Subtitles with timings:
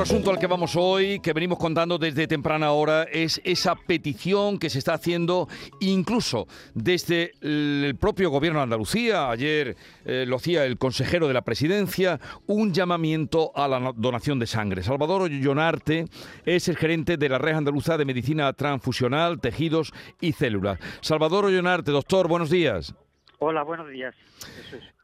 [0.00, 4.58] otro asunto al que vamos hoy, que venimos contando desde temprana hora, es esa petición
[4.58, 5.46] que se está haciendo
[5.80, 9.28] incluso desde el propio gobierno de Andalucía.
[9.28, 9.76] Ayer
[10.06, 14.82] eh, lo hacía el consejero de la presidencia, un llamamiento a la donación de sangre.
[14.82, 16.06] Salvador Ollonarte
[16.46, 20.78] es el gerente de la Red Andaluza de Medicina Transfusional, Tejidos y Células.
[21.02, 22.94] Salvador Ollonarte, doctor, buenos días.
[23.42, 24.14] Hola, buenos días.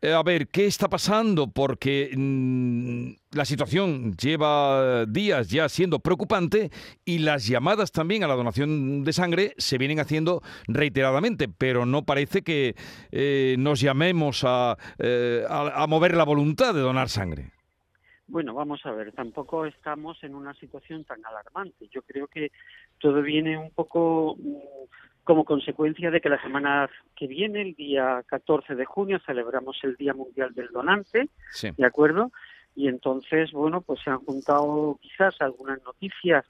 [0.03, 1.47] Eh, a ver, ¿qué está pasando?
[1.49, 6.69] Porque mm, la situación lleva días ya siendo preocupante
[7.03, 12.05] y las llamadas también a la donación de sangre se vienen haciendo reiteradamente, pero no
[12.05, 12.75] parece que
[13.11, 14.45] eh, nos llamemos
[14.99, 17.53] eh, a, a mover la voluntad de donar sangre.
[18.29, 21.89] Bueno, vamos a ver, tampoco estamos en una situación tan alarmante.
[21.91, 22.53] Yo creo que
[22.99, 24.76] todo viene un poco mm,
[25.27, 29.97] como consecuencia de que la semana que viene, el día 14 de junio, celebramos el
[29.97, 31.29] Día Mundial del Donante,
[31.77, 32.31] ¿de acuerdo?
[32.77, 36.47] Y entonces, bueno, pues se han juntado quizás algunas noticias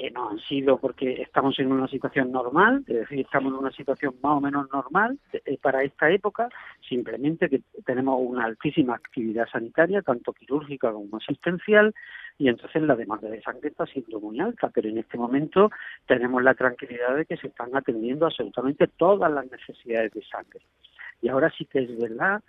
[0.00, 3.70] que no han sido porque estamos en una situación normal, es decir, estamos en una
[3.70, 6.48] situación más o menos normal eh, para esta época,
[6.88, 11.94] simplemente que tenemos una altísima actividad sanitaria, tanto quirúrgica como asistencial,
[12.38, 15.70] y entonces la demanda de sangre está siendo muy alta, pero en este momento
[16.06, 20.60] tenemos la tranquilidad de que se están atendiendo absolutamente todas las necesidades de sangre.
[21.20, 22.42] Y ahora sí que es verdad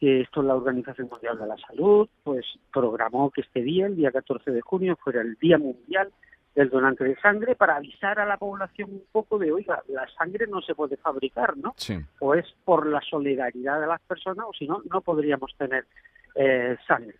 [0.00, 4.10] que esto la Organización Mundial de la Salud, pues programó que este día, el día
[4.10, 6.10] 14 de junio, fuera el Día Mundial
[6.56, 10.46] del donante de sangre para avisar a la población un poco de, oiga, la sangre
[10.46, 11.74] no se puede fabricar, ¿no?
[11.76, 11.98] Sí.
[12.18, 15.86] O es por la solidaridad de las personas o si no, no podríamos tener
[16.34, 17.14] eh, sangre.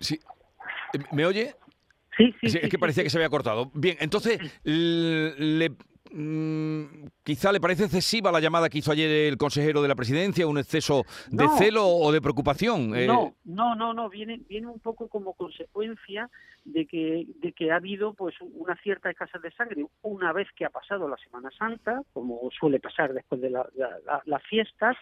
[0.00, 0.18] Sí.
[1.12, 1.54] ¿Me oye?
[2.16, 3.70] Sí, sí, es que parecía que se había cortado.
[3.72, 5.70] Bien, entonces, le,
[7.22, 10.58] quizá le parece excesiva la llamada que hizo ayer el consejero de la presidencia, un
[10.58, 12.96] exceso de celo o de preocupación.
[12.96, 13.06] Eh.
[13.06, 16.28] No, no, no, no, viene, viene un poco como consecuencia
[16.64, 20.64] de que, de que ha habido pues una cierta escasez de sangre una vez que
[20.64, 24.96] ha pasado la Semana Santa, como suele pasar después de las fiestas,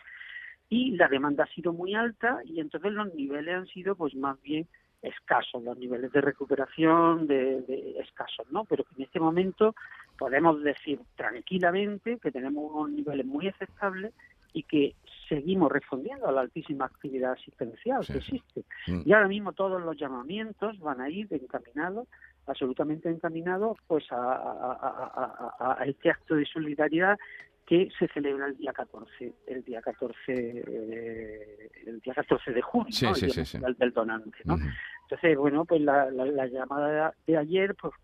[0.69, 4.41] y la demanda ha sido muy alta y entonces los niveles han sido pues más
[4.43, 4.69] bien
[5.03, 8.65] escasos, los niveles de recuperación de, escasos, ¿no?
[8.65, 9.75] Pero que en este momento
[10.19, 14.13] podemos decir tranquilamente que tenemos unos niveles muy aceptables
[14.53, 14.95] y que
[15.29, 18.65] seguimos respondiendo a la altísima actividad asistencial que existe.
[18.87, 19.03] Mm.
[19.05, 22.09] Y ahora mismo todos los llamamientos van a ir encaminados,
[22.47, 27.19] absolutamente encaminados, pues a, a este acto de solidaridad
[27.69, 31.58] que se celebra el día 14, el día 14, eh,
[31.99, 32.91] el día 14 de junio,
[33.67, 34.57] el del donante, ¿no?
[35.03, 37.95] Entonces, bueno, pues la, la, llamada de ayer, pues,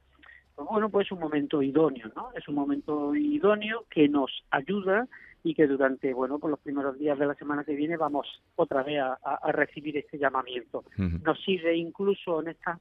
[0.54, 2.30] pues, bueno, pues es un momento idóneo, ¿no?
[2.34, 5.06] Es un momento idóneo que nos ayuda
[5.42, 8.82] y que durante, bueno, pues los primeros días de la semana que viene vamos otra
[8.82, 10.84] vez a, a recibir este llamamiento.
[10.96, 12.80] Nos sirve incluso en esta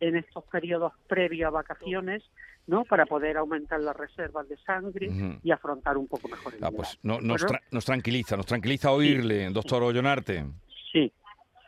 [0.00, 2.22] en estos periodos previos a vacaciones,
[2.66, 2.84] ¿no?
[2.84, 5.10] Para poder aumentar las reservas de sangre
[5.42, 9.50] y afrontar un poco mejor el ah, pues no, nos, nos, tranquiliza, nos tranquiliza oírle,
[9.50, 10.44] doctor Ollonarte.
[10.92, 11.12] Sí.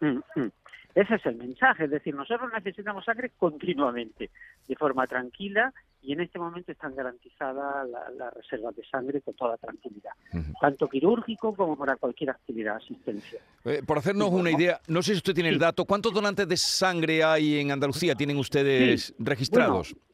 [0.00, 0.50] Mm, mm.
[0.96, 4.30] Ese es el mensaje, es decir, nosotros necesitamos sangre continuamente,
[4.66, 5.70] de forma tranquila,
[6.00, 7.86] y en este momento están garantizadas
[8.16, 10.12] las reservas de sangre con toda tranquilidad,
[10.58, 13.40] tanto quirúrgico como para cualquier actividad asistencia.
[13.66, 16.56] Eh, por hacernos una idea, no sé si usted tiene el dato, ¿cuántos donantes de
[16.56, 18.14] sangre hay en Andalucía?
[18.14, 19.92] ¿Tienen ustedes registrados?
[19.92, 20.05] Bueno,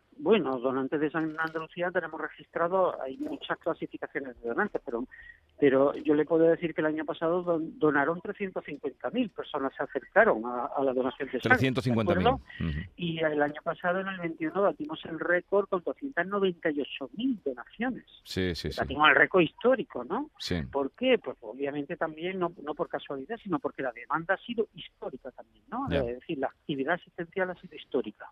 [0.63, 5.05] donantes de sangre en Andalucía tenemos registrado, hay muchas clasificaciones de donantes, pero,
[5.63, 10.83] pero yo le puedo decir que el año pasado donaron 350.000 personas, se acercaron a,
[10.83, 11.71] la donación de sangre.
[11.71, 12.89] 350.000.
[12.97, 18.05] Y el año pasado, en el 21, batimos el récord con 298.000 donaciones.
[18.25, 18.77] Sí, sí, sí.
[18.77, 20.33] Batimos el récord histórico, ¿no?
[20.37, 20.63] Sí.
[20.63, 21.21] ¿Por qué?
[21.23, 25.63] Pues obviamente también, no, no por casualidad, sino porque la demanda ha sido histórica también,
[25.71, 25.89] ¿no?
[25.93, 28.27] Es decir, la actividad asistencial ha sido histórica.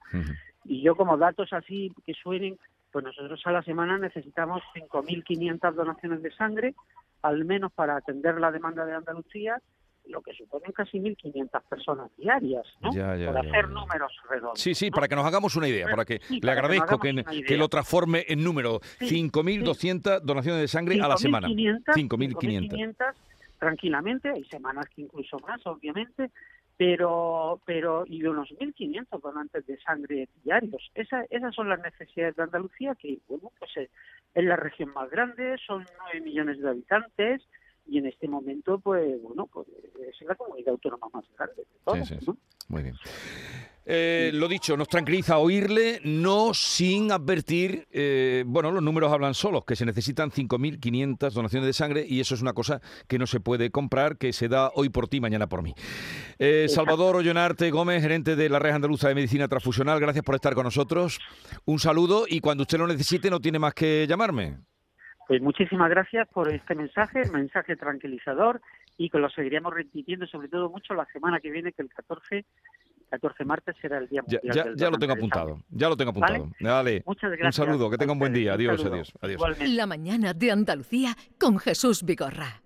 [0.64, 2.58] Y yo como datos así que suenen,
[2.90, 6.74] pues nosotros a la semana necesitamos 5.500 donaciones de sangre,
[7.22, 9.60] al menos para atender la demanda de Andalucía,
[10.06, 12.90] lo que suponen casi 1.500 personas diarias, ¿no?
[12.90, 14.60] para hacer números redondos.
[14.60, 17.68] Sí, sí, para que nos hagamos una idea, para que le agradezco que, que, lo
[17.68, 18.80] transforme en número.
[19.00, 21.48] 5.200 donaciones de sangre a la semana.
[21.48, 23.14] 5.500
[23.60, 26.30] tranquilamente, hay semanas que incluso más, obviamente,
[26.80, 30.90] pero pero y de unos 1.500 donantes de sangre diarios.
[30.94, 33.90] Esa, esas son las necesidades de Andalucía, que bueno, pues es,
[34.42, 35.84] la región más grande, son
[36.14, 37.42] 9 millones de habitantes
[37.86, 39.68] y en este momento, pues bueno, pues
[39.98, 42.10] es la comunidad autónoma más grande de todas,
[42.68, 42.94] Muy bien.
[43.92, 49.64] Eh, lo dicho, nos tranquiliza oírle, no sin advertir, eh, bueno, los números hablan solos,
[49.64, 53.40] que se necesitan 5.500 donaciones de sangre y eso es una cosa que no se
[53.40, 55.74] puede comprar, que se da hoy por ti, mañana por mí.
[56.38, 60.54] Eh, Salvador Ollonarte Gómez, gerente de la Red Andaluza de Medicina Transfusional, gracias por estar
[60.54, 61.18] con nosotros.
[61.64, 64.58] Un saludo y cuando usted lo necesite no tiene más que llamarme.
[65.26, 68.60] Pues muchísimas gracias por este mensaje, mensaje tranquilizador
[68.96, 72.44] y que lo seguiríamos repitiendo sobre todo mucho la semana que viene, que el 14
[73.10, 76.50] 14 martes será el día mundial ya, ya, lo tengo apuntado, ya lo tengo apuntado.
[76.60, 77.58] Dale, Muchas gracias.
[77.58, 78.54] un saludo, que tenga un buen día.
[78.54, 79.42] Adiós, adiós, adiós.
[79.60, 82.62] La mañana de Andalucía con Jesús Vigorra.